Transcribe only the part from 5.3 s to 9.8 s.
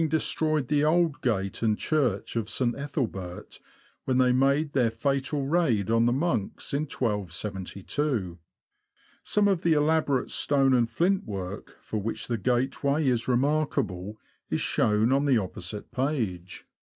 raid on the monks in 1272. Some of the